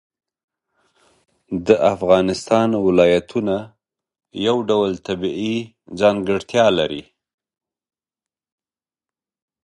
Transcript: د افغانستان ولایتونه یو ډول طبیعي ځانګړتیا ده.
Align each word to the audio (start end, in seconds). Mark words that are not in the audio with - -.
د 1.67 1.69
افغانستان 1.93 2.69
ولایتونه 2.85 3.55
یو 4.45 4.57
ډول 4.69 4.91
طبیعي 5.07 5.57
ځانګړتیا 5.99 6.65
ده. 6.77 6.87